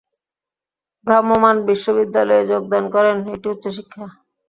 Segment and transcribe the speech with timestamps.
[1.07, 4.05] ভ্রাম্যমাণ বিশ্ববিদ্যালয়ে যোগদান করেন, এটি উচ্চশিক্ষা